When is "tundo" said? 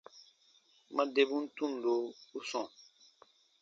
1.57-1.91